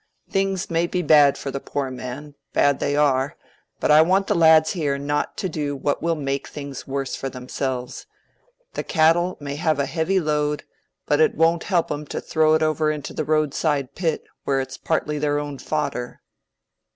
[0.27, 3.37] Things may be bad for the poor man—bad they are;
[3.79, 7.29] but I want the lads here not to do what will make things worse for
[7.29, 8.07] themselves.
[8.73, 10.63] The cattle may have a heavy load,
[11.05, 14.75] but it won't help 'em to throw it over into the roadside pit, when it's
[14.75, 16.21] partly their own fodder."